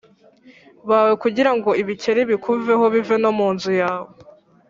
Bawe 0.89 1.13
kugira 1.23 1.51
ngo 1.57 1.69
ibikeri 1.81 2.21
bikuveho 2.31 2.85
bive 2.93 3.15
no 3.23 3.31
mu 3.37 3.43
mazu 3.49 3.71
yawe 3.81 4.09